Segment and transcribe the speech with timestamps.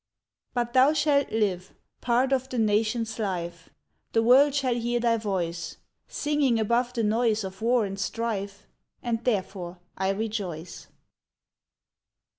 [0.55, 3.69] But thou shalt live, part of the nation's life;
[4.13, 5.77] The world shall hear thy voice
[6.07, 8.65] Singing above the noise of war and strife,
[9.03, 10.87] And therefore I rejoice!